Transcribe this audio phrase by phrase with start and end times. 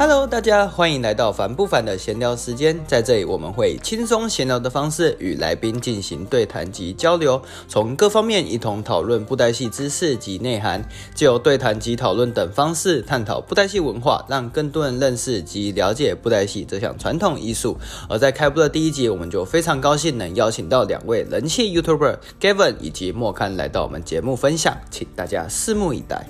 [0.00, 17.76] Hello，大家欢迎来到凡不凡的闲聊时间，在这里我们会轻松闲聊的方式与来宾进行对谈及交流，从各方面一同讨论布袋戏知识及内涵，借由对谈及讨论等方式探讨布袋戏文化，让更多人认识及了解布袋戏这项传统艺术。
[18.08, 26.24] 而在开播的第一集，我们就非常高兴能邀请到两位人气 YouTuber Gavin 以及莫刊来到我们节目分享，请大家拭目以待。